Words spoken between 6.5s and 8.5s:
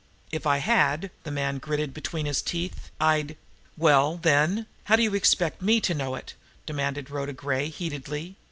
demanded Rhoda Gray heatedly.